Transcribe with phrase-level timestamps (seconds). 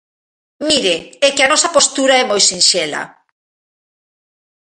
[0.67, 0.95] Mire,
[1.27, 3.03] é que a nosa postura é moi sinxela.